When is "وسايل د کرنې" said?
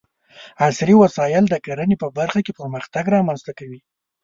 1.03-1.95